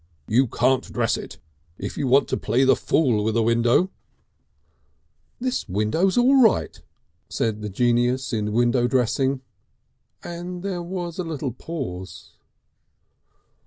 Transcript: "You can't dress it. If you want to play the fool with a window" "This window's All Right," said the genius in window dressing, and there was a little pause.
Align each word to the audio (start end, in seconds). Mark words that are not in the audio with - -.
"You 0.27 0.47
can't 0.47 0.91
dress 0.91 1.15
it. 1.15 1.37
If 1.77 1.95
you 1.95 2.07
want 2.07 2.27
to 2.29 2.35
play 2.37 2.63
the 2.63 2.75
fool 2.75 3.23
with 3.23 3.37
a 3.37 3.43
window" 3.43 3.91
"This 5.39 5.69
window's 5.69 6.17
All 6.17 6.41
Right," 6.41 6.81
said 7.29 7.61
the 7.61 7.69
genius 7.69 8.33
in 8.33 8.51
window 8.51 8.87
dressing, 8.87 9.41
and 10.23 10.63
there 10.63 10.81
was 10.81 11.19
a 11.19 11.23
little 11.23 11.51
pause. 11.51 12.31